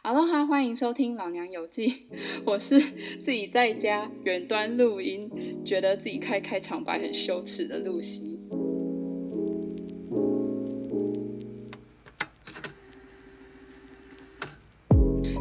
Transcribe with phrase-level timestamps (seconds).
[0.00, 1.88] 哈喽哈，欢迎收听《老娘有记》，
[2.46, 2.78] 我是
[3.18, 5.28] 自己在家远端录音，
[5.64, 8.38] 觉得自己开开场白很羞耻的露西。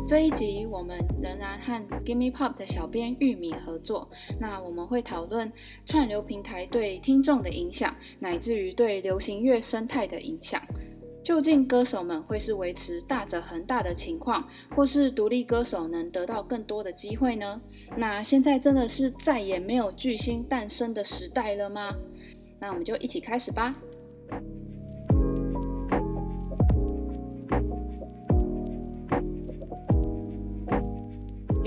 [0.08, 5.52] 这一集我们仍然和 Gimme Pop 的小编玉米合作，那我们会讨论
[5.86, 10.60] 串流平台对听众的影响，乃至于对流行乐生态的影响。
[11.28, 17.60] 究竟歌手们会是维持大者恒大的情况，或是独立歌手能得到更多的机会呢？
[17.98, 21.94] 那现在真的是再也没有巨星诞生的时代了吗？
[22.62, 23.76] 那我们就一起开始吧。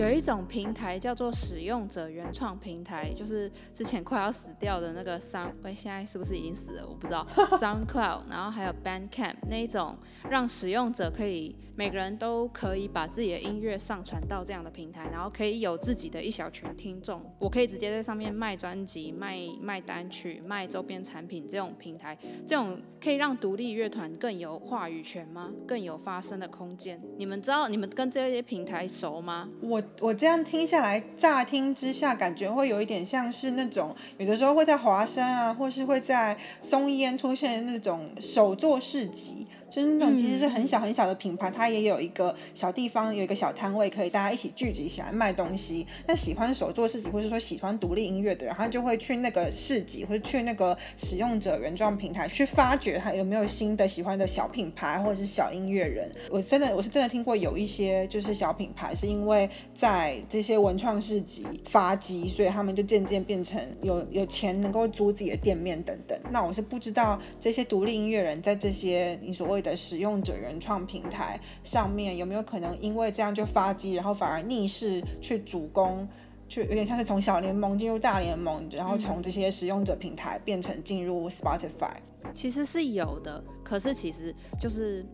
[0.00, 6.86] 有一种平台叫做使用者原创平台，就是之前快要死掉的那个 Sound，哎，现在是不是已经死了？
[6.88, 7.26] 我不知道。
[7.60, 9.94] SoundCloud，然后还有 Bandcamp 那一种，
[10.30, 17.22] 让使用者可以每个人都可以把自己的音乐上传到这样的平台，然后可以有自己的一小群听众。
[17.38, 21.46] 我可以直接在上面卖专辑、卖卖单曲、卖周边产品。
[21.46, 25.52] 这种平台，这种可以让独立乐团更有话语权吗？
[25.66, 26.98] 更有发声的空间？
[27.18, 29.46] 你们知道你们跟这些平台熟吗？
[29.60, 29.82] 我。
[29.98, 39.46] 我这样听下来，乍听之下感觉会有一点像是那种，有的时候会在华山啊，或是会在松烟出现那种手作市集。
[39.70, 45.86] 就是那种其实是很小很小的品牌，它也有一个小地方，有一个小摊位，可以大家一起聚集起来卖东西。
[46.08, 56.10] 那喜欢手作市集，或者说喜欢独立音乐的人，他就会去那个市集，或者去那个使用者原创平台去发掘他有没有新的喜欢的小品牌或者是小音乐人。
[56.30, 66.18] 我真的我是真的听过有一些就是小品牌是因为在这些文创市集发迹，所以他们就渐渐变成有有钱能够租自己的店面等等。
[66.30, 69.59] 那我是不知道这些独立音乐人在这些你所谓。
[69.60, 76.08] 的使用者原创平台上面有没有可能因为这样就发迹，然后反而逆势去主攻，
[76.48, 81.94] 去有点像是从小联盟进入大联盟，然后从这些使用者平台变成进入 Spotify，
[82.34, 85.04] 其实是有的，可是其实就是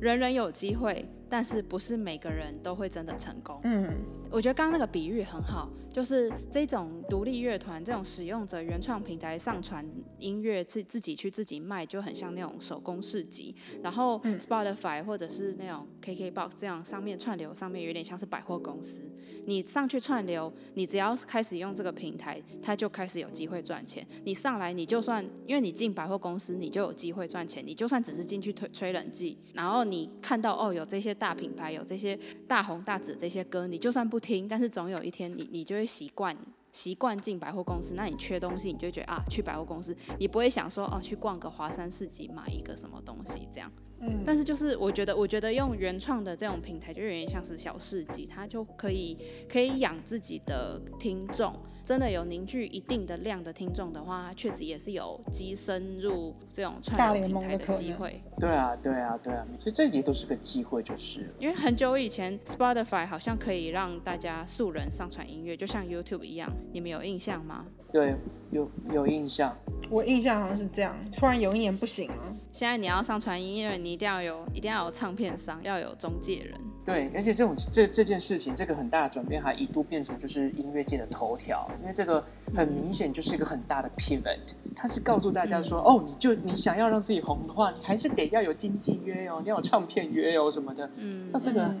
[0.00, 1.04] 人人有机会。
[1.28, 3.60] 但是不是每个人都会真的成功。
[3.64, 3.92] 嗯，
[4.30, 9.84] 我觉得刚刚那个比喻很好，就是这种独立乐团这种使用者原创平台上传
[10.18, 13.54] 音乐自自己去自己卖，就很像那种手工市集。
[13.82, 19.02] 然后 Spotify 或者是那种 KKBox 这样上面串流上面有点像是百货公司。
[19.46, 24.06] 你上去串流，你只要开始用这个平台，它就开始有机会赚钱。
[24.24, 27.64] 你上来，你就算因为你进百货公司，你就有机会赚钱。
[27.66, 31.15] 你就算只是进去吹吹冷气，然后你看到哦有这些。
[31.18, 36.36] 大品牌有这些大红大紫这些歌，你就算不听，但是总有一天你你就会习惯
[36.72, 37.94] 习惯进百货公司。
[37.94, 43.70] 那你缺东西，你就觉得啊，去百货公司，你不会想说哦，去逛个华山市集买一个什么东西这样。
[44.00, 44.22] 嗯。
[44.24, 49.16] 但是就是我觉得，我觉得用原创的这种平台，就有点像是小市集，它就可以
[49.48, 51.52] 可以养自己的听众。
[51.84, 58.20] 真的有凝聚一定的量的听众的话，确实也是有跻身入这种串流平台的机会。
[58.40, 61.32] 对啊，对啊，对啊，所以这一集都是个机会，就是。
[61.38, 67.64] 因为很久以前，Spotify 好像可以让大家素人上传音乐，就像 YouTube 一样，你们有印象吗？
[67.96, 68.14] 对，
[68.50, 69.56] 有有印象。
[69.88, 72.36] 我印象好像是这样，突然有一年不行了。
[72.52, 76.60] 现在你要上传音乐，你一定要有，一定要有唱片商，要有中介人。
[76.86, 82.24] 对，而且这种这这件事情，这个很大的转变，还一度变成就是音乐界的头条，因为这个
[82.54, 84.38] 很明显就是一个很大的 pivot，
[84.76, 90.88] 它是告诉大家说，哦，你就你想要让自己红的话，你还是得要有经纪约哦，你要有唱片约哦什么的。
[90.94, 91.74] 嗯，那这个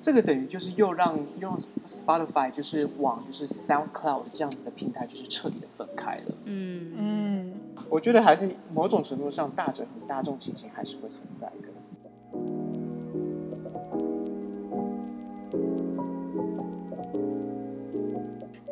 [0.00, 1.54] 这个等于就是又让用
[1.86, 6.34] Spotify 就是往就是 SoundCloud 这样子的平台就是彻底的分开了。
[6.46, 6.92] 嗯。
[6.96, 7.52] 嗯，
[7.90, 11.68] 我觉得还是某种程度上大者和大众情形还是会存在的。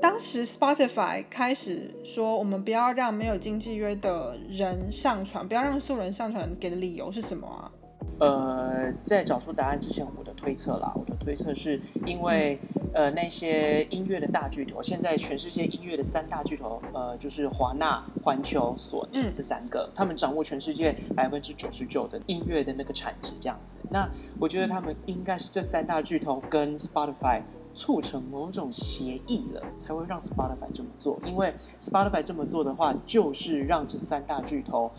[0.01, 7.71] 当时 Spotify 开始说，我们不要让没有经纪约的人上传，不要让素人上传，给的理由是什么啊？
[8.19, 12.59] 呃，在找出答案之前，我的推测啦，我的推测是因为
[12.95, 23.77] 呃那些音乐的大巨头，现在全世界音乐的三大巨头，呃，就是华纳、环球、索尼这三个，他们掌握全世界百分之九十九的音乐的那个产值，这样子。
[23.91, 24.09] 那
[24.39, 27.43] 我觉得他们应该是这三大巨头跟 Spotify。
[27.73, 31.19] 促成某种协议了，才会让 Spotify 这么做。
[31.25, 34.91] 因为 Spotify 这么做的话，就是让这三大巨头，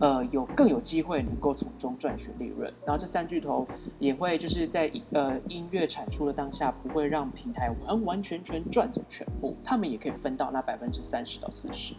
[0.00, 2.72] 呃，有更有机会能够从中赚取利润。
[2.84, 3.66] 然后这三巨头
[3.98, 11.94] 也会就是在呃音乐产出的当下，不会让平台完完全全赚走全部，他们也可以分到那百分之三十到四十。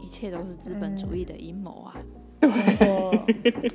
[0.00, 1.96] 一切都是资本主义的阴谋啊！
[2.48, 3.72] 对。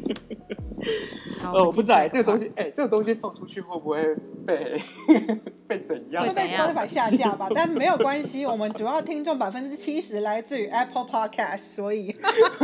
[1.43, 4.15] 哦，我不在这个东西，哎，这个东西放出去会不会
[4.45, 4.79] 被
[5.67, 6.23] 被怎样？
[6.23, 7.47] 会被 Spotify 下架吧？
[7.53, 12.15] 但没有关系，我们主要听众百分之七十来自于 Apple Podcast，所以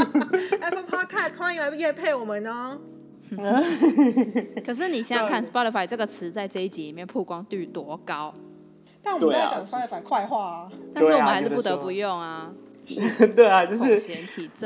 [0.62, 2.80] Apple Podcast 欢迎来夜配我们哦。
[4.64, 8.34] 可是你想想看，Spotify 这个词在这一集里面曝光率多高？
[9.04, 12.54] 但我们都在讲 Spotify 快话啊，但是我们还是不得不用啊。
[13.36, 14.02] 对啊，就是，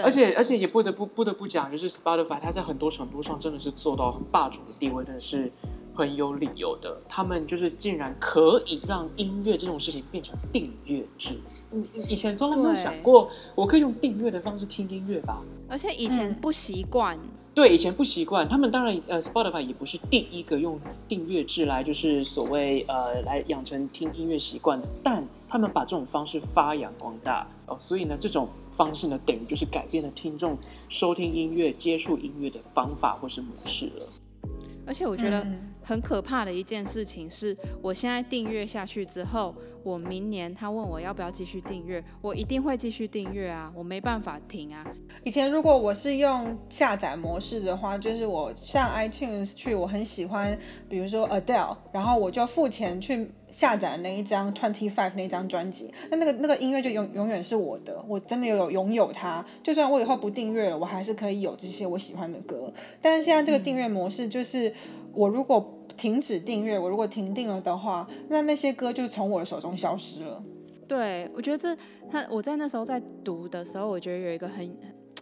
[0.02, 5.52] 而且而且也不得不不得不讲，就是 Spotify 它在很多程度上真的是做到霸主的地位，真的是
[5.94, 7.02] 很有理由的。
[7.08, 11.40] 他们就是竟然可以让音乐这种事情变成订阅制。
[11.72, 15.42] 嗯，以前从来没有想过，我可以用订阅的方式听音乐吧？
[15.70, 17.18] 而且以前不习惯。
[17.58, 18.48] 对，以前不习惯。
[18.48, 24.88] 他们当然，呃，Spotify 也不是第一个用订阅制来，就是所谓呃，来养成听音乐习惯的。
[25.04, 30.56] 但他们把这种方式发扬光大哦，所以呢，这种方式呢，等于就是改变了听众
[30.88, 34.08] 收听音乐、接触音乐的方法或是模式了。
[34.86, 35.44] 而且我觉得
[35.88, 44.86] 很可怕的一件事情是，我现在订阅下去之后，我明年他问我要不要继续订阅，我一定会继续订阅啊，我没办法停啊。
[45.24, 53.32] 以前如果我是用下载模式的话，就是我上 iTunes 去，我很喜欢，比如说 Adele，然后我就付钱去。
[53.50, 59.44] 下载那一张 Twenty Five 那张专辑，那那个那个音乐就永永远是我的，我真的有拥有它。
[59.64, 62.72] 就算我以后不订阅了，我还是可以有这些我喜欢的歌。
[63.02, 64.72] 但是现在这个订阅模式就是，
[65.14, 65.60] 我如果
[65.98, 70.44] 停止订阅，我如果停订了的话，那那些歌就从我的手中消失了。
[70.88, 71.76] 对，我觉得这
[72.10, 74.74] 他我在那时候在读的时候，我觉得有一个很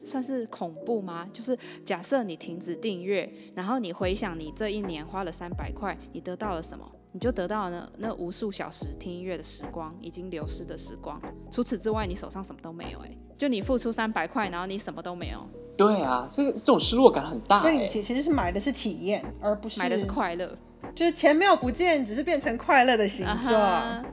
[0.04, 1.27] 算是恐怖吗？
[1.33, 6.86] 就是假设你停止订阅，然后你回想你这一年花了三百块，你得到了什么？
[7.13, 11.19] 你就得到了那那无数小时听音乐的时光，已经流失的时光。
[11.50, 13.00] 除此之外，你手上什么都没有。
[13.00, 15.39] 哎，就你付出三百块，然后你什么都没有。
[15.77, 17.62] 对啊，这个这种失落感很大。
[17.62, 20.56] 所以你其其实是买的是体验，而不是买的是快乐。
[20.94, 24.04] 就是钱没有不见，只是变成快乐的形状。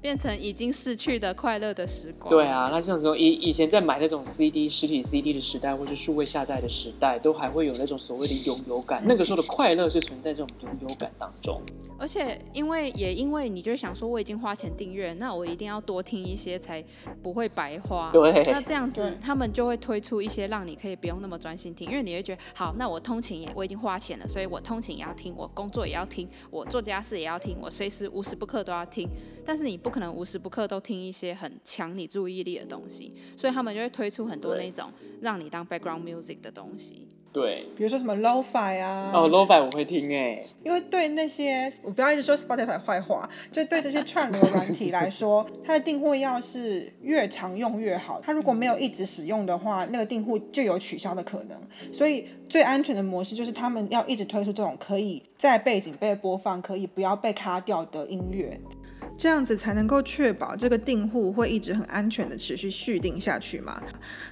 [0.00, 2.30] 变成已经逝去的快乐的时光。
[2.30, 9.02] 对啊，那像时候以以前在买那种 CD 实体 CD 的时代，或是数位下载的时代，都还会有那种所谓的拥有感。
[9.06, 11.60] 那个时候的快乐是存在这种拥有感当中。
[12.00, 16.84] 而且因为也因为你就想说，我已经花钱订阅，那我一定要多听一些才
[17.20, 18.10] 不会白花。
[18.12, 18.30] 对。
[18.44, 29.08] 那这样子，他们就会推出一些让你可以不用那么专心听，因为你会觉得，好，那我通勤也我已经花钱了，所以我通勤也要听，我工作也要听，我做家事也要听，我随时无时不刻都要听。
[29.44, 34.90] 但是你不可能无时不刻都听一些很抢你注意力的东西，所以他们就会推出很多那种
[35.20, 37.06] 让你当 background music 的东西。
[37.30, 39.12] 对，比如说什么 lofi 啊。
[39.14, 40.42] 哦，lofi 我会听哎。
[40.64, 48.18] 因为对那些我不要一直说 Spotify 坏话，就对这些串流软体来说，它的订户要是越常用越好。
[48.24, 51.60] 它如果没有一直使用的话， 那个订户就有取消的可能。
[51.92, 58.58] 所以最安全的模式就是他们要一直推出这种可以在背景被播放、可以不要被卡掉的音乐。
[59.18, 63.82] 这样子才能够确保这个订户会一直很安全的持续续订下去嘛？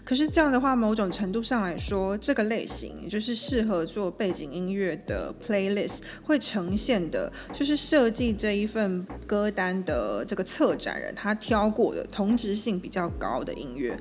[0.05, 13.99] 可是这样的话，某种程度上来说，这个类型就是适合做背景音乐的 playlist 会呈现的，就是设计这一份歌单的这个策展人他挑过的同质性比较高的音乐。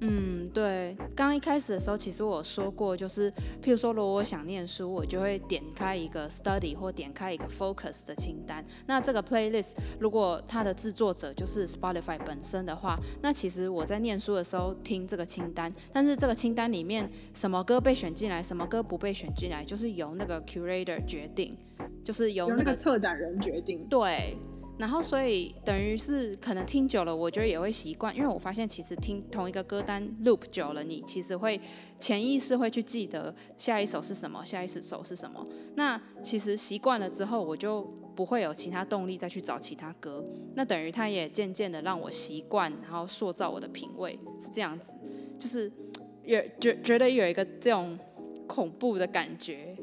[0.00, 3.30] 嗯，对，刚一开始的时候，其实我说过，就是
[3.62, 8.62] 譬如说，如果我想念书，我就会点开一个 study 或点开一个 focus 的清单。
[8.86, 21.56] 那这个 playlist 如果它的制作者就是 Spotify 本身的话，那其实我在念书的时候听这个清单，但是这个清单里面什么歌被选进来，什么歌不被选进来，就是由那个 curator 决定，
[22.04, 23.82] 就是由那个策展人决定。
[23.88, 24.36] 对。
[24.78, 31.58] 然后，所以等于是可能听久了，我觉得也会习惯，因为我发现其实听同一个歌单 loop 久了，你其实会
[31.98, 35.42] 潜意识会去记得下一首是什么，下一首是什么。
[35.76, 37.82] 那其实习惯了之后，我就
[38.14, 40.22] 不会有其他动力再去找其他歌。
[40.54, 44.92] 那等于它也渐渐的让我习惯，然后塑造我的品味是这样子，
[45.38, 45.72] 就是
[46.24, 47.98] 有觉觉得有一个这种
[48.46, 49.74] 恐怖的感觉。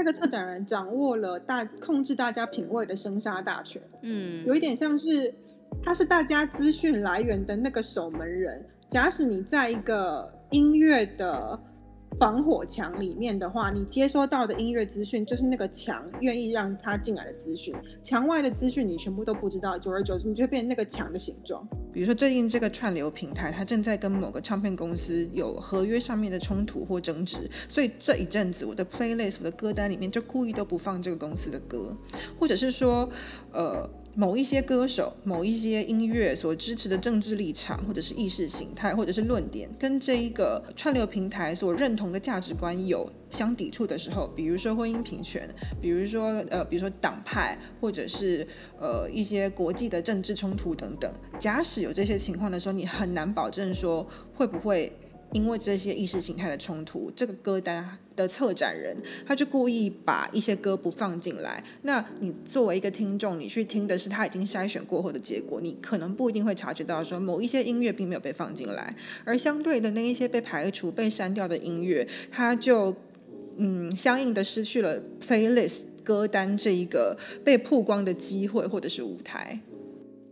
[0.00, 5.34] 那个策展人掌握了大控制大家品味的生杀大权，嗯，有一点像是
[5.84, 8.64] 他是大家资讯来源的那个守门人。
[8.88, 11.60] 假使你在一个音乐的。
[12.18, 21.66] 防火墙里面的话，你接收到的音乐资讯就是那个墙愿意让他进来的资讯，墙外的资讯你全部都不知道，久而久之你就会变成那个墙的形状。
[21.92, 31.96] 比如说最近这个串流平台，它正在跟某个唱片公司有合约上面的冲突或争执，所以这一阵子我的 playlist 我的歌单里面就故意都不放这个公司的歌，
[32.38, 33.08] 或者是说，
[33.52, 33.88] 呃。
[34.14, 45.48] 某一些歌手、某一些音乐所支持的政治立场，或者是意识形态，或者是论点，跟这一个串流平台所认同的价值观有相抵触的时候，比如说婚姻平权，
[45.80, 48.46] 比如说呃，比如说党派，或者是
[48.78, 51.12] 呃一些国际的政治冲突等等。
[51.38, 54.92] 假使有这些情况的时候，你很难保证说会不会。
[55.32, 61.62] 因为这些意识形态的冲突，这个歌单的策展人他就故意把一些歌不放进来。
[61.82, 68.94] 那你作为一个听众，你去听的是他已经筛选过后的结果，你可能不一定会察觉到说某一些音乐并没有被放进来，
[69.24, 72.94] 而相对的那一些被排除、被删掉的音乐，它就
[73.56, 79.60] 嗯相应的失去了 playlist 歌单这一个被曝光的机会或者是舞台。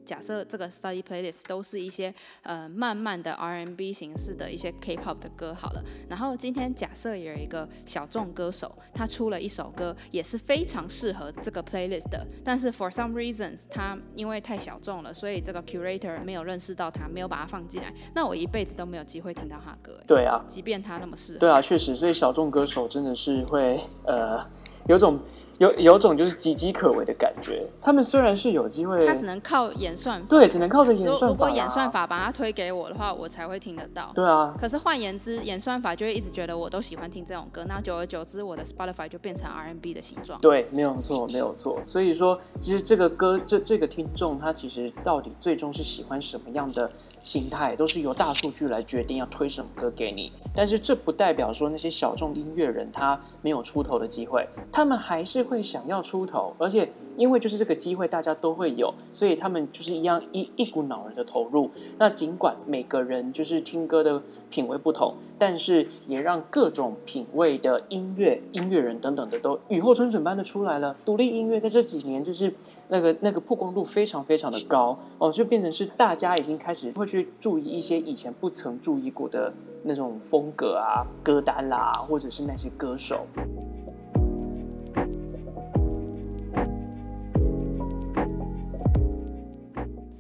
[0.09, 2.13] 假设这个 study playlist 都是一些
[2.43, 20.01] 呃慢慢的 R&B 形式的一些 K-pop 的歌好了，然后今天假设有一个小众歌手，他出了一首歌也是非常适合这个 playlist 的，但是 for some reasons 他因为太小众了，所以这个 curator 没有认识到他，没有把它放进来，那我一辈子都没有机会听到他的歌。
[20.07, 21.39] 对啊，即便他那么适合。
[21.41, 24.43] 对啊，确实，所以小众歌手真的是会呃
[24.89, 25.21] 有种。
[25.59, 27.69] 有有种就是岌岌可危的感觉。
[27.83, 31.27] 他们虽然是有机会，他只能靠演算法，对，只能靠着演算法。
[31.27, 34.13] 如果演算法把它推给我的话，我才会听得到。
[34.15, 34.55] 对啊。
[34.57, 40.41] 可是换言之，演算法就会一直觉得我都喜欢听这种歌，那久而久之，我的 Spotify 就变成 R&B 的形状。
[40.41, 41.81] 对，没有错，没有错。
[41.85, 46.89] 所以说，其实这个歌，这这个听众他其实到底最终是喜欢什么样的
[47.25, 50.31] 形态，都是由大数据来决定要推什么歌给你。
[50.55, 54.49] 但是这不代表说那些小众音乐人他没有出头的机会，
[54.79, 56.25] 他们还是会想要出。
[56.25, 61.69] 头，而且因为就是这个机会，大家都会有，所以他们就是一样一一股脑儿的投入。
[61.99, 70.95] 那尽管每个人就是听歌的品味不同，但是也让各种品味的音乐、音乐人等等的都雨后春笋般的出来了。
[71.05, 72.55] 独立音乐在这几年就是
[72.87, 79.53] 那个那个曝光度非常非常的高哦，就变成是大家已经开始会去注意一些以前不曾注意过的
[79.85, 83.27] 那种风格啊、歌单啦，或者是那些歌手。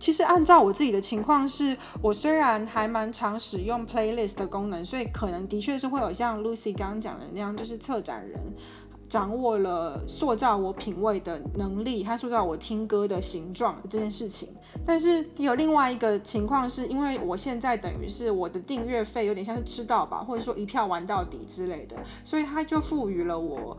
[0.09, 8.41] 其实按照我自己的情况，是我虽然还蛮常使用 playlist 的功能，所以可能的确是会有像 Lucy 刚刚讲的那样，就是策展人
[9.07, 14.49] 掌握了塑造我品味的能力，他塑造我听歌的形状这件事情。
[14.87, 23.77] 但是有另外一个情况，是因为我现在等于是我的订阅费有点像是吃到饱，或者说一票玩到底之类的，所以他就赋予了我。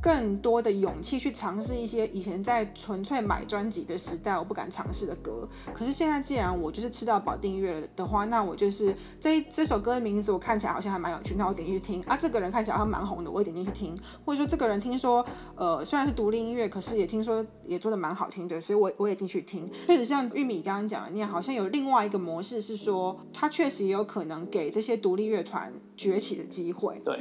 [0.00, 5.48] 更多的勇气去尝试一些以前在纯粹买专辑的时代我不敢尝试的歌。
[5.74, 12.16] 可是现在既然我就是吃到保订阅的话，那我就是这这首歌的名字我看起来好像还蛮有趣，那我点进去听啊。
[12.16, 13.98] 这个人看起来好像蛮红的，我点进去听。
[14.24, 15.24] 或者说这个人听说
[15.56, 19.68] 呃虽然是独立音乐，可是也听说也做的蛮好听的，所以我我也进去听。
[19.86, 27.00] 确实像玉米刚刚讲的那样，好像有另外一个模式是说，它确实也有可能给这些独立乐团崛起的机会。
[27.04, 27.18] 对。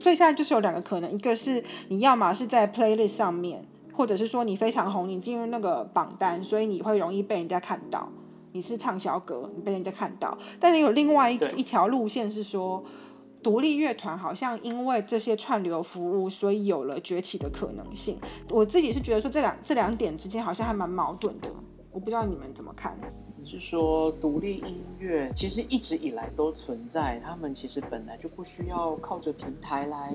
[0.00, 8.08] 所以现在就是有两个可能，一个是你要么是在 playlist 上面，或者是说你非常红，你进入那个榜单，所以你会容易被人家看到，
[8.52, 10.38] 你是畅销歌，你被人家看到。
[10.60, 12.84] 但是有另外一一条路线是说，
[13.42, 18.18] 独立乐团好像因为这些串流服务，所以有了崛起的可能性。
[18.50, 21.48] 我自己是觉得说这两这两点之间好像还蛮矛盾的，
[21.90, 22.98] 我不知道你们怎么看。
[23.44, 30.14] 是说独立音乐其实一直以来都存在，他们其实本来就不需要靠着平台来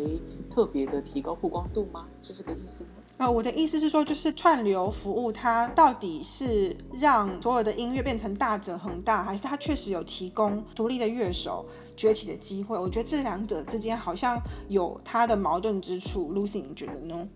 [0.50, 2.08] 特别的提高曝光度吗？
[2.22, 2.90] 是这个意思吗？
[3.18, 11.64] 啊，我的意思是说，就是串流服务它到底是让所有的音乐变成大者恒大，还是它确实有提供独立的乐手
[11.96, 12.78] 崛起的机会？
[12.78, 16.34] 我觉得这两者之间好像有它的矛盾之处。
[16.34, 17.30] Lucy，你觉得呢？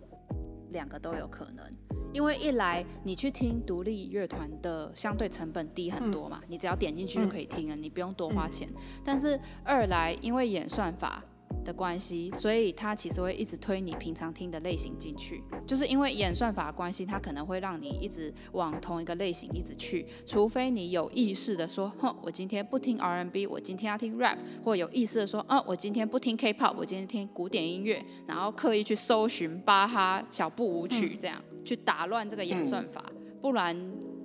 [0.70, 1.64] 两个都有可能。
[2.12, 8.68] 因为一来你去听独立乐团的相对成本低很多嘛，你只要点进去就可以听了，你不用多花钱。
[9.04, 11.22] 但是二来因为演算法。
[11.64, 33.04] 的关系，所以它其实会一直推你平常听的类型进去，就是因为演算法关系，它可能会让你一直往同一个类型一直去，除非你有意识的说，哼，我今天不听 R&B，我今天要听 rap，或有意识的说，啊，我今天不听 K-pop，我今天听古典音乐，然后刻意去搜寻巴哈小步舞曲，这样去打乱这个演算法，
[33.40, 33.76] 不然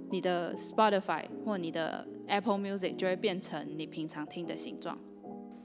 [0.09, 4.97] 你的 Spotify 或你的 Apple Music 就会变成你平常听的形状。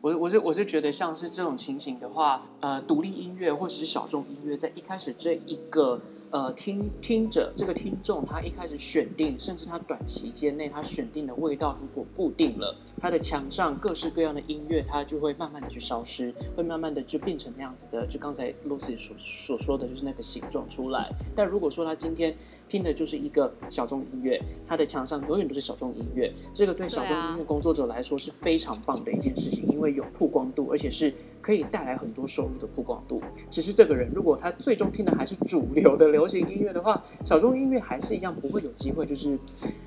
[0.01, 21.11] 我我是我是觉得像是这种情形的话，呃，独立音乐或者是小众音乐，在一开始这一个呃听听者这个听众他一开始选定，甚至他短期间内他选定的味道如果固定了，他的墙上各式各样的音乐，它就会慢慢的去消失，会慢慢的就变成那样子的，就刚才 Lucy 所所说的就是那个形状出来。
[21.35, 22.37] 但如果说他今天
[22.69, 33.23] 听的就是一个小众音乐，他的墙上永远都是小众音乐，这个对小众音乐工作者来说是非常棒的一件事情，因为有曝光度，而且是可以带来很多收入的曝光度。
[33.49, 39.39] 其实这个人如果他最终听的还是主流的流行音乐的话，小众音乐还是一样不会有机会就是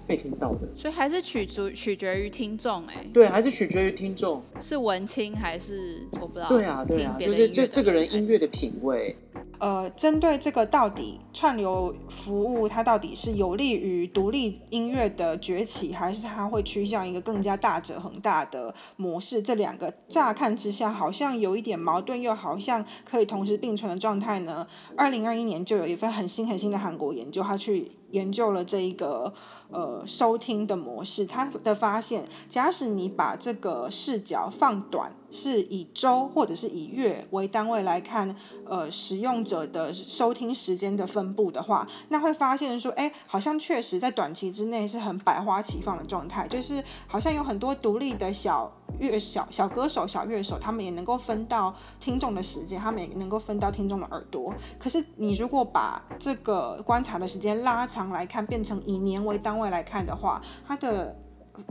[0.07, 0.61] 被听到的。
[0.77, 3.05] 所以还是取决取决于听众哎。
[3.11, 6.47] 对，还是取决于听众是文青还是我不知道。
[6.47, 9.13] 对啊，对啊，就是这这个人音乐的品味。
[9.61, 19.39] 呃，针对这个到底串流服务它到底是有利于独立音乐的崛起，还是它会趋向一个更加大者恒大的模式？
[19.39, 24.65] 这两个乍看之下好像有一点矛盾，又好像可以同时并存的状态呢？
[24.97, 29.33] 二零二一年就有一份很新很新的韩国研究，它去研究了这一个。
[29.73, 48.73] 呃，收听的模式，他的发现，假使你把这个视角放短，是以周或者是以月为单位来看，呃，使用者的收听时间的分布的话，那会发现说，哎，好像确实在短期之内是很百花齐放的状态，就是好像有很多独立的小。
[48.99, 54.53] 乐小小歌手、小乐手，他们也能够分到听众的时间，他们也能够分到听众的耳朵。
[54.79, 61.15] 可是，你如果把这个观察的时间拉长来看，变成以年为单位来看的话，它的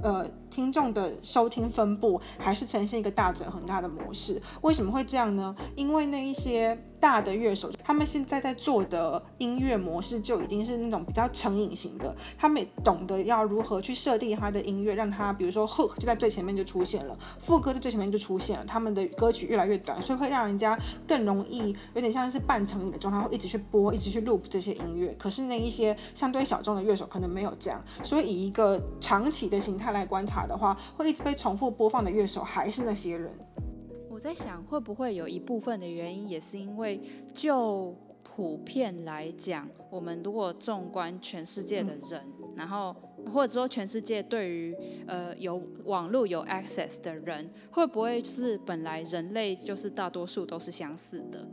[0.03, 4.41] 呃听众的收听分布还是呈现一个大整很大的模式。
[4.63, 5.55] 为什么会这样呢？
[5.77, 6.79] 因为那一些。
[7.01, 12.15] 大的乐手，他们现在在做的音乐模式就已经是那种比较成瘾型的。
[12.37, 18.65] 他们懂得要如何去设定他的音乐，让他比如说 hook 就在最前面就出现了，副歌在最前面就出现了。
[18.67, 20.79] 他们的歌曲越来越短，所以会让人家
[21.09, 25.15] 更容易有点像是半成瘾的状态，会一直去播，一直去 loop 这些音乐。
[25.19, 33.33] 可是那一些相对小众的乐手可能没有这样，所以以一个长期的形态来观察的话，会一直被重复播放的乐手还是那些人。
[34.21, 37.01] 我在想，会不会有一部分的原因，也是因为
[37.33, 42.23] 就普遍来讲，我们如果纵观全世界的人，
[42.55, 42.95] 然后
[43.33, 51.49] 或者说全世界对于呃有网络有 access 的人，会不会就是本来人类就是大多数都是相似的，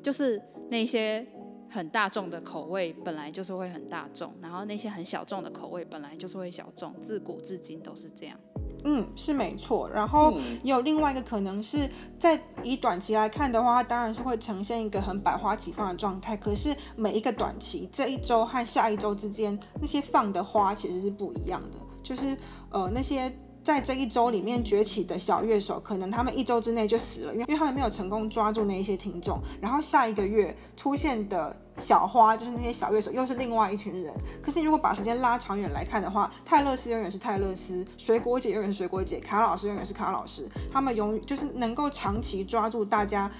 [0.00, 0.40] 就是
[0.70, 1.26] 那些
[1.70, 8.38] 很大众的口味本来就是会很大众，然后那些很小众的口味本来就是会小众，自古至今都是这样。
[8.84, 9.90] 嗯，是没错。
[9.90, 16.36] 然后有另外一个可能是在以短期来看的话，它当然是会呈现一个很百花齐放的状态。
[16.36, 21.70] 可是每一个短期这一周和下一周之间，那些放的花其实是不一样的。
[22.04, 22.36] 就是
[22.70, 23.30] 呃，那些
[23.64, 29.40] 在这一周里面崛起的小乐手，可能他们一周之内就死了，因为因为他们没有成功抓住那一些听众。
[29.60, 31.54] 然后下一个月出现的。
[31.78, 34.12] 小花就是那些小乐手，又是另外一群人。
[34.42, 40.48] 可是你如果把时间拉长远来看的话，泰勒斯永远是泰勒斯，水果姐永远是水果姐，卡老师永远是卡老师。
[40.72, 43.30] 他们永就是能够长期抓住大家，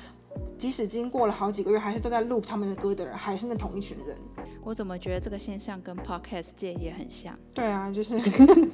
[0.58, 4.16] 即使经过了好几个月，还是都在录他们的歌的人，还是那同一群人。
[4.64, 7.38] 我怎么觉得这个现象跟 podcast 界也很像？
[7.54, 8.14] 对啊，就是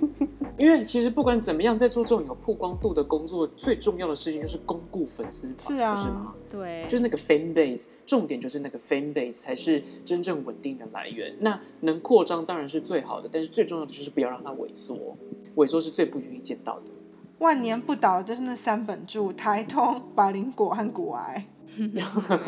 [0.56, 6.34] 因为其实不管怎么样，在做这种有曝光度的工作，最重要的事情就是巩固粉丝团，是啊，是吗？
[6.50, 11.36] 对，就是那个 fan base，重点就是那个 fan base 才是真正稳定的来源。
[11.40, 15.16] 那能扩张当然是最好的，但是最重要的就是不要让它萎缩，
[15.56, 16.92] 萎缩是最不愿意见到的。
[17.38, 21.46] 万年不倒就是那三本柱：台通、百灵果和骨癌。
[21.92, 22.00] 没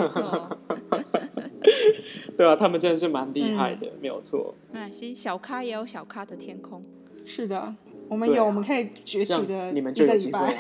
[0.08, 0.58] 错。
[2.36, 4.54] 对啊，他们真的是蛮厉害的，没有错。
[4.72, 6.82] 那其实小咖也有小咖的天空。
[7.24, 7.74] 是的，
[8.08, 10.38] 我们有我们可以崛起的你们就有机会。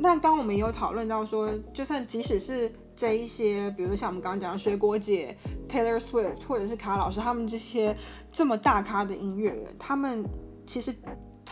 [0.00, 5.36] 那刚我们也有讨论到说，就算即使是这一些，比如像我们刚刚讲的水果姐、
[5.68, 7.96] Taylor Swift，或者是卡老师，他们这些
[8.32, 10.24] 这么大咖的音乐人，他们
[10.66, 10.92] 其实。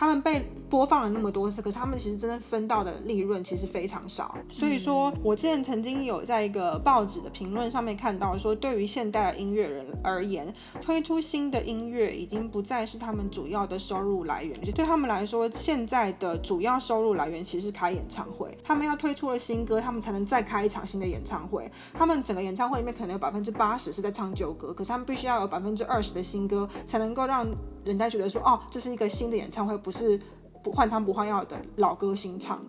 [0.01, 4.35] 他们被播放了那么多次，可是他们其实真的分到的利润其实非常少。
[4.51, 14.59] 所以说我之前曾经有在一个报纸的评论上面看到说，对于现代的音乐人而言，推出新的音乐已经不再是他们主要的收入来源。
[14.63, 18.57] 就对他们来说，现在的主要收入来源其实是开演唱会。
[18.65, 21.71] 他们要推出了新歌，他们才能再开一场新的演唱会。
[21.93, 27.47] 他们整个演唱会里面可能有百分之八十是在唱旧歌，可是他们必须要有百分之二十的新歌，才能够让。
[27.85, 30.21] 人家觉得说，哦，这是一个新的演唱会，不是
[30.63, 32.65] 不换汤不换药的老歌新唱。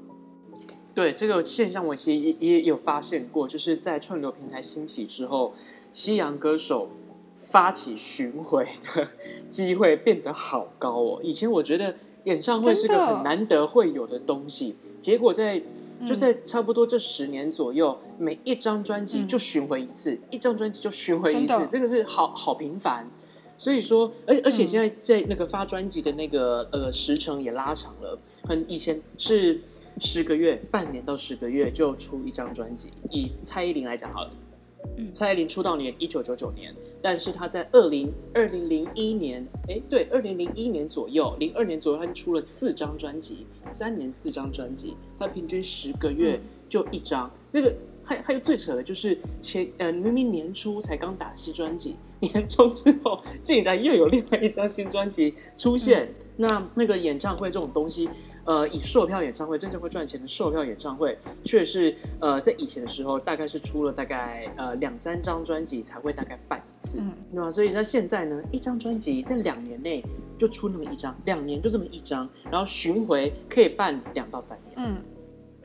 [0.93, 5.53] 对这个现象，我其实也也有发现过，就是在串流平台兴起之后，
[5.93, 6.89] 西洋歌手
[7.33, 9.07] 发起巡回的
[9.49, 11.19] 机会变得好高哦。
[11.23, 11.95] 以前我觉得
[12.25, 15.63] 演唱会是个很难得会有的东西，结果在
[16.05, 23.09] 就在差不多这十年左右，每一张专辑就巡回一次，一张专辑就巡回一次，这个是好好频繁。
[23.61, 28.17] 所以说，而而且现在在那个发专辑的那个呃时程也拉长了，
[28.49, 29.61] 很以前是
[29.99, 32.87] 十个月、半年到十个月就出一张专辑。
[33.11, 34.31] 以蔡依林来讲好了。
[34.97, 47.29] 嗯蔡依林出道年一九九九年，但是她在二零二零零一年，哎，对，二零零一年左右，零二年左右，她就出了四张专辑，三年四张专辑，她平均十个月就一张。
[47.47, 47.71] 这个
[48.03, 51.95] 还还有最扯的就是前呃明明年初才刚打新专辑。
[52.21, 56.11] 年终之后，竟然又有另外一张新专辑出现。
[56.37, 58.09] 那那个演唱会这种东西，
[58.45, 66.99] 呃，以售票演唱会真正会赚钱的售票演唱会，却是呃，在以前的时候，大概是出了大概呃两三张专辑才会大概办一次，
[67.31, 67.51] 对吧？
[67.51, 70.03] 所以在现在呢，一张专辑在两年内
[70.37, 74.75] 就出那么一张，两年就这么一张，然后巡回可以办两到三年。
[74.77, 75.03] 嗯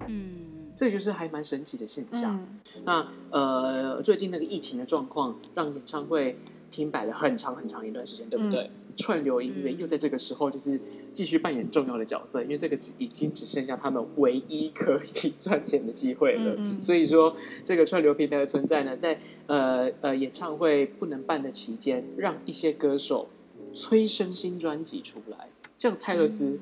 [0.09, 0.46] 嗯。
[0.77, 2.47] 这就是还蛮神奇的现象。
[2.85, 6.37] 那呃，最近那个疫情的状况，让演唱会
[6.71, 8.71] 停摆了很长很长一段时间，对不对？
[8.95, 10.81] 串流音乐又在这个时候就是
[11.13, 16.57] 继续扮演重要的角色，因为这个已经只剩下他们唯一可以 赚钱的机会了。
[16.79, 17.35] 所以说，
[17.65, 23.29] 这个串流平台的存在呢，在呃呃演唱会不能办的期间，让一些歌手
[23.73, 26.61] 催生新专辑出来，像泰勒斯，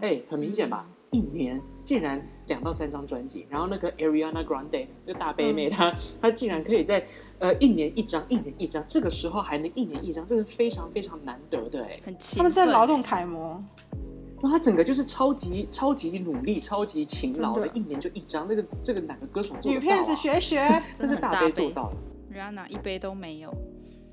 [0.00, 0.88] 哎，很明显吧？
[1.12, 2.28] 一年竟然。
[2.46, 7.04] 两到三张专辑，然后那个 Ariana Grande 那个大杯妹，她她竟然可以在
[7.38, 11.98] 呃一年一张，一年一张，这个时候还能一年一张，这是非常非常难得的哎。
[12.04, 13.62] 很他们在劳动楷模，
[14.42, 20.60] 哇，他整个就是超级超级努力、超级勤劳的，一年就一张，那个这个哪个歌手做女骗子学学，
[20.98, 21.96] 这是大杯做到了
[22.32, 23.54] ，Rihanna 一杯都没有。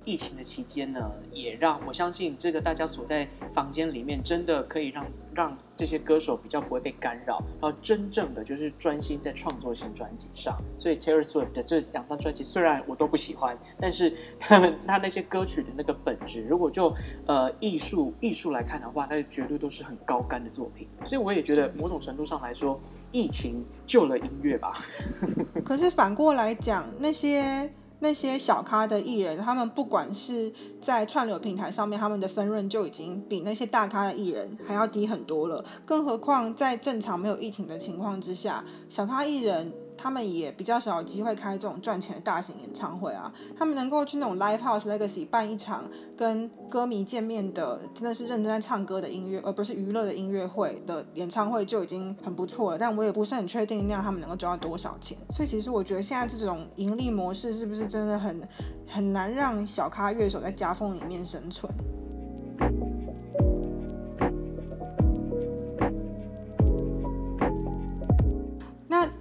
[0.04, 10.58] 疫情的期间呢，也让我相信这个大家锁在房间里面，真的可以让让这些歌手比较不会被干扰，然后真正的就是专心在创作新专辑上。
[10.78, 16.94] 所以 Taylor Swift 的这两张专辑虽然我都不喜欢，但是他们他那些歌曲的那个本质，如果就
[17.26, 20.88] 呃艺术艺术来看的话，那绝对都是很高干的作品。
[21.06, 22.80] 所以我也觉得某种程度上来说，
[23.12, 24.74] 疫情救了音乐吧。
[25.66, 27.72] 可是反过来讲，那些。
[28.02, 35.64] 那些小咖的艺人，他们不管是在串流平台上面，他们的分润就已经比那些大咖的艺人还要低很多了。
[35.86, 39.74] 更何况在正常没有疫情的情况之下，小咖艺人。
[40.02, 45.86] 他们也比较少有机会开这种赚钱的大型演唱会啊，他们能够去那种 live house legacy 办一场
[46.18, 52.80] 跟歌迷见面的，真的是认真在唱歌的音乐，而不是娱乐的音乐会的演唱会就已经很不错了。
[52.80, 55.18] 但我也不是很确定那样他们能够赚到多少钱。
[55.34, 58.48] 所以其实我觉得现在这种盈利模式是不是真的很
[58.88, 61.72] 很难让小咖乐手在夹缝里面生存？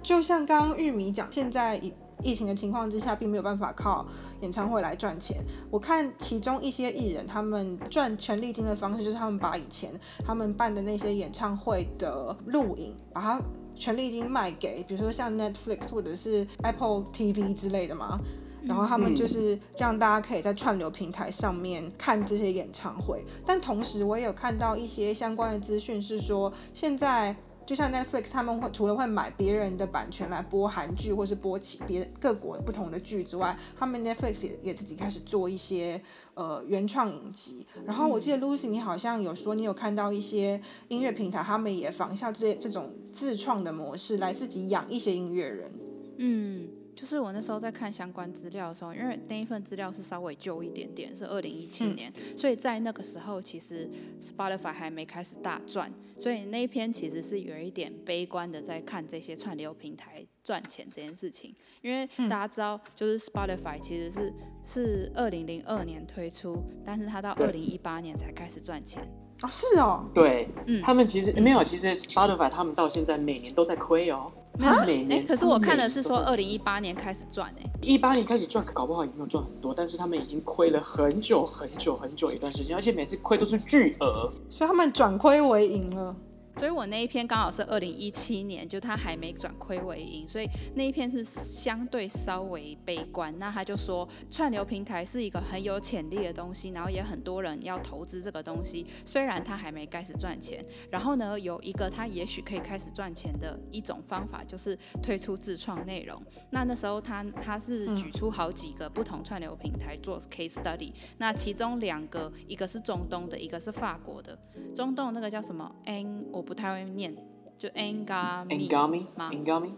[0.01, 4.05] 就像刚刚玉米讲，现在疫疫情的情况之下，并没有办法靠
[4.41, 5.43] 演唱会来赚钱。
[5.69, 9.91] 我看其中一些艺人，他们赚权利金的方式，就是他们把以前
[10.25, 13.41] 他们办的那些演唱会的录影，把它
[13.75, 18.19] 权利金卖给，比如说像 Netflix 或者是 Apple TV 之类的嘛。
[18.63, 23.25] 然后他们就是让大家可以在串流平台上面看这些演唱会。
[23.47, 27.35] 但同时，我也有看到一些相关的资讯，是说现在。
[27.71, 36.01] 就像 Netflix，他们会除了会买别人的版权来播韩剧，或是播其别各国不同的剧之外，他们 Netflix 也也自己开始做一些
[36.33, 37.65] 呃原创影集。
[37.85, 45.71] 然后我记得 Lucy，你好像有说你有看到一些音乐平台，他们也仿效这这种自创的模式来自己养一些音乐人。
[46.17, 46.67] 嗯。
[47.01, 53.89] 就是我那时候在看相关资料的时候，因为那一份资料是稍微旧一点点，是二零一七年，所以在那个时候其实
[54.21, 64.31] Spotify 还没开始大赚，所以那一篇其实是有一点悲观的在看这些串流平台赚钱这件事情，因为大家知道，就是 Spotify 其实是
[64.63, 69.01] 是二零零二年推出，但是它到二零一八年才开始赚钱。
[69.39, 74.31] 啊，是哦，对，嗯，他们其实没有，其实 Spotify 他们到现在每年都在亏哦。
[74.57, 86.15] 每年，可是我看的是说二零一八年开始赚哎，一八年开始赚，搞不好也没有赚很多，但是他们已经亏了很久很久很久一段时间，而且每次亏都是巨额，所以他们转亏为盈了。
[86.57, 93.33] 所以我那一篇刚好是二零一七年，就他还没转亏为盈，所以那一篇是相对稍微悲观。
[93.39, 98.85] 那他就说，串流平台是一个很有潜力的东西，然后也很多人要投资这个东西。
[99.05, 106.21] 虽然他还没开始赚钱，然后呢，有一个他也许可以开始赚钱的一种方法，就是推出自创内容。
[106.51, 114.37] 那那时候他他是举出好几个不同串流平台做 case study，那其中两个，一个是中东的，一个是法国的。
[114.75, 116.40] 中东那个叫什么 N。
[116.41, 117.15] 不太会念，
[117.57, 119.29] 就 Angami 吗？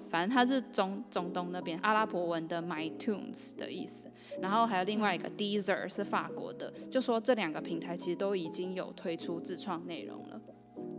[0.09, 4.07] 反正它是中中东那边阿拉伯文的 My Tunes 的意思。
[4.41, 10.41] 然后还有另外一个 Deezer 是法国的，就说这两个平台其实都已经有推出自创内容了。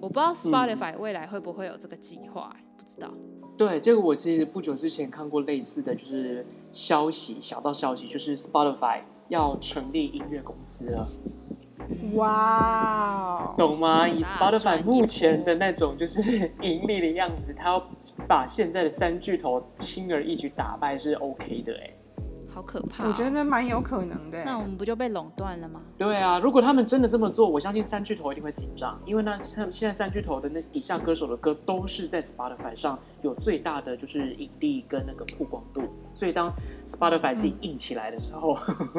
[0.01, 3.13] 我不知道 Spotify 未来会不会有这个计划，不知道。
[3.57, 11.09] 对，这个我其实不久之前看过类似的就是消息，小道消息，就是 Spotify 要成立音乐公司了。
[12.15, 14.09] 哇，懂吗？
[14.09, 17.87] 以 Spotify 目前的那种就是 盈利的样子，他要
[18.29, 21.91] 把现在的三巨头轻而易举打败是 OK 的哎。
[22.55, 23.09] 好可怕！
[23.09, 24.45] 我觉得蛮有可能的。
[24.45, 25.81] 那我们不就被垄断了吗？
[25.99, 35.83] 对啊，如果他们真的这么做，我相信三巨头一定会紧张，因为那他们现在三巨头的那底下歌手的歌都是在 Spotify 上有最大的就是引力跟那个曝光度，
[36.13, 38.51] 所以当 Spotify 自己硬起来的时候，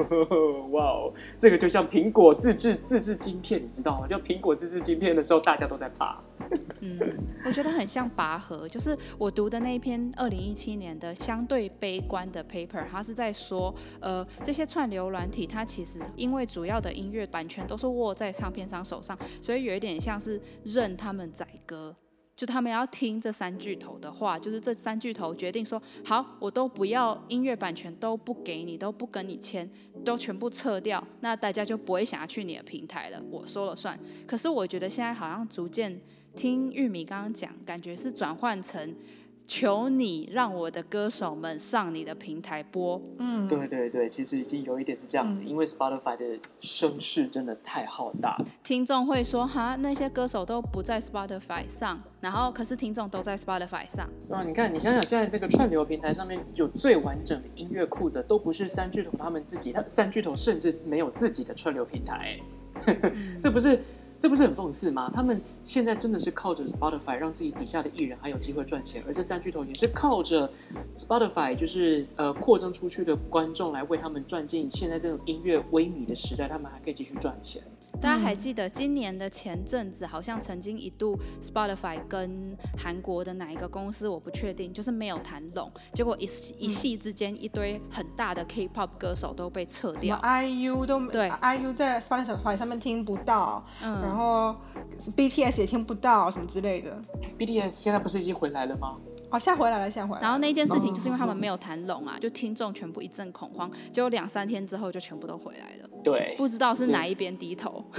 [0.72, 4.08] 哇哦，这个就像苹果自制自制晶片，你知道吗？
[4.08, 6.20] 就苹果自制晶片的时候，大家都在怕。
[6.82, 7.00] 嗯，
[7.46, 21.96] 我觉得很像拔河，就是我读的那一篇二零一七年的相对悲观的 paper，它是在说，呃，这些串流软体它其实因为主要的音乐版权都是握在唱片商手上，所以有一点像是任他们宰割，
[22.36, 29.70] 就他们要听这三巨头的话，就是这三巨头决定说，好，我都不要音乐版权，都不给你，都不跟你签，
[30.04, 33.98] 都全部撤掉，那大家就不会想要去你的平台了，我说了算。
[34.28, 36.02] 可是我觉得现在好像逐渐。
[36.36, 38.94] 听玉米刚刚讲，感觉是转换成
[39.48, 43.02] 求你让我的歌手们上你的平台播。
[43.20, 48.38] 嗯，对对对，其实已经有一点是这样子，因为 Spotify 的声势真的太浩大。
[48.64, 54.10] 听众会说哈，那些歌手都不在 Spotify 上，然后可是听众都在 Spotify 上。
[54.30, 62.40] 啊，你看，你想想，现在那个串流平台上面有最完整的音乐库的，都不是三巨头他们自己，他三巨头甚至没有自己的串流平台，
[63.42, 63.80] 这不是。
[64.26, 65.08] 这不是很讽刺吗？
[65.14, 70.52] 他们现在真的是靠着 Spotify 让自己底下的艺人还有机会赚钱，而这三巨头也是靠着
[70.98, 77.62] Spotify 就是呃扩张出去的观众来为他们赚进现在这种音乐微米的时代，他们还可以继续赚钱。
[78.02, 86.24] 大家还记得今年的前阵子，好像曾经一度 Spotify 跟韩国的哪一个公司，我不确定，就是没有谈拢，结果一
[86.60, 94.56] 一夕之间，一堆很大的 K-pop 歌手都被撤掉，IU 都对，IU 在 Spotify 上面听不到，嗯，然后
[95.16, 97.02] BTS 也听不到什么之类的。
[97.40, 98.98] BTS 现在不是已经回来了吗？
[99.32, 100.22] 哦，下回来了，下回来。
[100.22, 105.90] 然后那件事情就是因为他们没有谈拢啊，就听众全部一阵恐慌，结果两三天之后就全部都回来了。
[106.04, 107.84] 对，不知道是哪一边低头。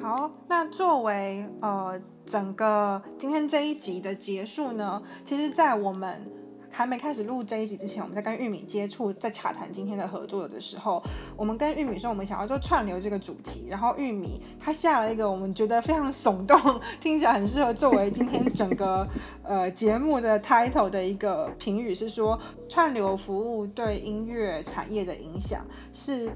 [0.00, 6.30] 好，那作为呃整个今天这一集的结束呢，其实，在我们。
[6.76, 11.02] 还没开始录这一集之前，我们在跟玉米接触，在洽谈今天的合作的时候，
[11.34, 16.60] 我们跟玉米说，我们想要做串流这个主题，然后玉米他下了一个我们觉得非常耸动，
[17.00, 19.08] 听起来很适合作为今天整个
[19.42, 26.30] 呃节目的 title 的一个评语，是说串流服务对音乐产业的影响是。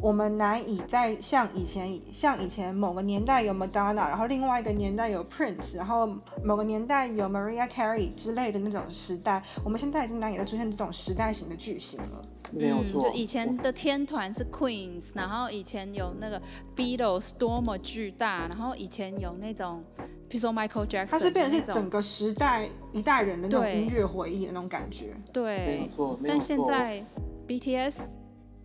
[0.00, 6.06] 我们难以再像以前，像以前某个年代有 Madonna，然后另外一个年代有 Prince，然后
[6.44, 12.24] 某个年代有 Maria Carey 之类的那种时代，我们现在已经难以再出现这种时代型的巨星了。
[12.50, 16.40] 没有错，就以前的天团是 Queens，然后以前有那个
[16.74, 19.84] Beatles 多么巨大，然后以前有那种，
[20.28, 25.14] 比如说 Michael Jackson，它是变成是整个时代一代人的那种音乐回忆的那种感觉。
[25.32, 27.04] 对，没有错，但现在
[27.46, 28.17] BTS。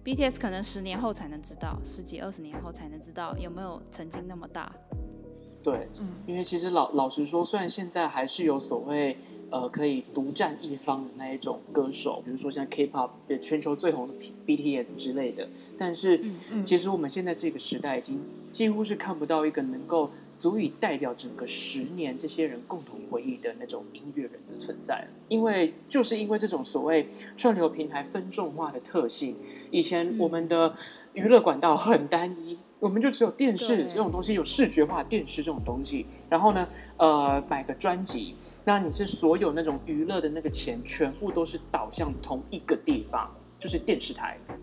[0.03, 4.73] BTS 可能十年后才能知道，十几二十年后才能知道有没有曾经那么大。
[5.63, 9.17] 对，嗯，因为其实老老实说，虽然现在还是有所谓
[9.49, 14.13] 呃可以独占一方的那一种歌手，比如说像 K-pop 全球最红的
[14.45, 16.19] BTS 之类的，但是
[16.65, 20.11] 其实我们现在这个时代已经几乎是看不到一个能够。
[20.37, 29.35] 足以代表整个十年这些人共同回忆的那种音乐人的存在，因为就是因为这种所谓串流平台分众化的特性，
[29.71, 30.75] 以前我们的
[31.13, 36.67] 娱乐管道很单一，我们就只有电视这种东西，有视觉化电视这种东西，然后呢，
[36.97, 44.55] 呃，买个专辑，那你是所有那种娱乐的那个钱全部都是导向同一个地方，就是电视台，嗯。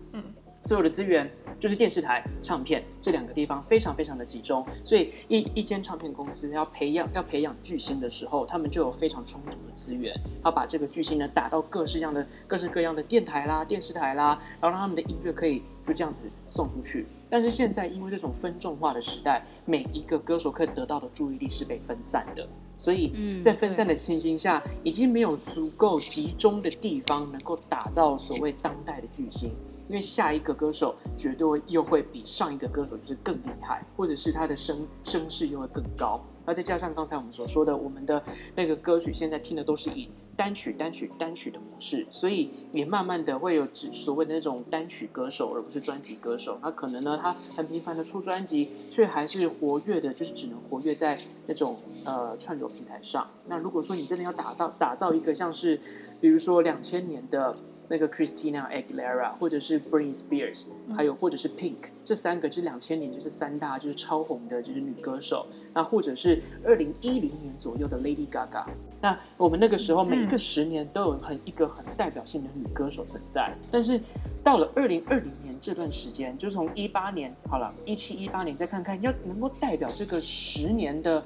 [0.63, 17.05] 所有的资源就是电视台、唱片这两个地方非常非常的集中，所以一一间唱片公司要培养要培养巨星的时候，他们就有非常充足的资源，要把这个巨星呢打到各式样的各式各样的电台啦、电视台啦，然后让他们的音乐可以就这样子送出去。
[17.29, 22.47] 但是现在因为这种分众化的时代，每一个歌手可以得到的注意力是被分散的。
[22.81, 23.13] 所以
[23.43, 29.51] 在分散的情形下，已经没有足够集中的地方能够打造所谓当代的巨星，
[29.87, 36.19] 因为下一个歌手绝对又会比上一个歌手就是更厉害，或者是他的声声势又会更高。
[36.43, 38.23] 那再加上刚才我们所说的，我们的
[38.55, 40.09] 那个歌曲现在听的都是以。
[40.41, 46.57] 单曲、单曲、单曲的模式，所以也慢慢的会有指所谓的那种单曲歌手，而不是专辑歌手。
[46.63, 53.29] 那可能呢，他很频繁的出专辑，却还是活跃的，就是只能活跃在那种呃串流平台上。
[53.45, 55.79] 那如果说你真的要打造打造一个像是，
[56.19, 57.55] 比如说两千年的。
[57.91, 61.75] 那个 Christina Aguilera，或者是 Britney Spears，还有或者是 Pink，
[62.05, 65.45] 这三个就是两千年就是三大就是超红的就是女歌手。
[65.73, 68.65] 那或者是二零一零年左右的 Lady Gaga。
[69.01, 73.53] 那我们那个时候每一个十年都有很一个很代表性的女歌手存在。
[73.69, 73.99] 但是
[74.41, 81.21] 到了二零二零年这段时间，就从一八年好了，一七一八年再看看，要能够代表这个十年的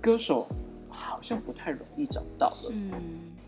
[0.00, 0.48] 歌手，
[0.88, 2.70] 好像不太容易找到了。
[2.70, 2.90] 嗯，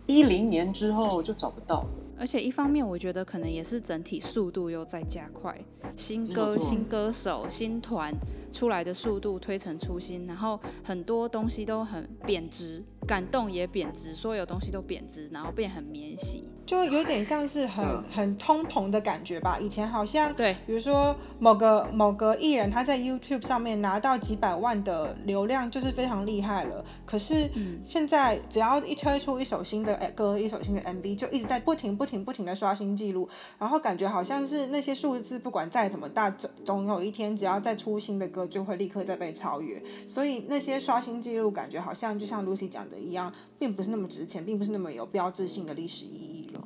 [0.06, 1.88] 一零年之后就找不到了。
[2.18, 5.56] 而且一方面，我觉得可能也是整体速度又在加快，
[5.96, 8.12] 新歌、新歌手、新团
[8.50, 16.44] 出来的速度推陈出新，然后很多东西都很贬值，感动也贬值，所有东西都贬值，然后变很免洗。
[16.68, 19.58] 就有点像是很很通膨的感觉吧。
[19.58, 26.84] 以前好像对，比如说某个某个艺人他在 YouTube 上面拿到几百万的流量，就是非常厉害了。
[27.06, 27.50] 可是
[27.86, 33.26] 现在只要一推出一首新的歌，一首新的 MV，就一直在不停不停不停的刷新记录，
[33.58, 39.82] 然后感觉好像是那些数字不管再怎么大，总总有一天只要再出新的歌，就会立刻再被超越。
[40.06, 46.57] 所以那些刷新记录，感觉好像就像 Lucy 讲的一样，并不是那么值钱，并不是那么有标志性的历史意义了。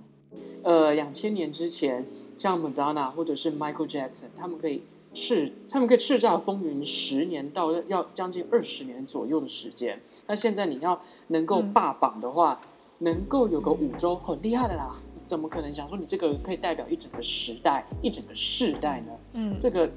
[0.63, 10.01] 呃，两千年之前，像 Madonna 或者是 Michael Jackson，他们可以叱，他们可以叱咤风云十年到要将近二十年左右的时间。
[10.27, 12.61] 那现在你要能够霸榜的话，
[12.99, 14.95] 能够有个五周，很厉害的啦。
[15.25, 19.13] 怎么可能想说你这个可以代表一整个时代、一整个世代呢？
[19.33, 19.91] 嗯，这个，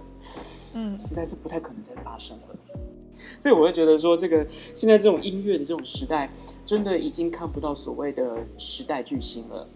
[0.76, 2.43] 嗯，实在是不太可能再发生了。
[3.38, 6.32] 所以我会觉得说，这个现在这种音乐的这种时代，
[6.63, 9.67] 真的已经看不到所谓的时代巨星了。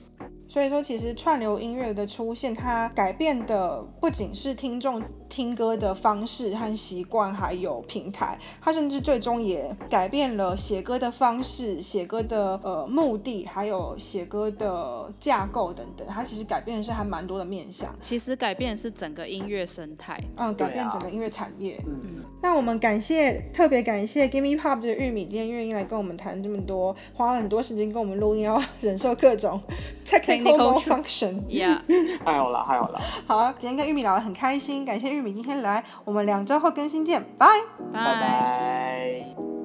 [0.49, 16.07] 所以说，其实串流音乐的出现，它改变的不仅是听众听歌的方式和习惯，还有平台，它甚至最终也改变了写歌的方式、写歌的呃目的，还有写歌的架构等等。
[16.07, 17.95] 它其实改变的是还蛮多的面向。
[18.01, 21.79] 其实改变的是整个音乐生态，嗯，改变整个音乐产业。
[21.85, 29.61] 嗯，那我们感谢，特别感谢 Gimme Pop 的玉米今天愿意来跟我们谈这么多，花了很多时间跟我们录音，要 忍受各种
[30.09, 30.25] tech。
[30.25, 31.77] technical function，yeah，
[32.25, 32.99] 还有了，还有了。
[33.27, 37.47] 好，今天跟玉米聊得很开心，感谢玉米今天来，我们两周后更新见，拜
[37.91, 39.58] 拜拜。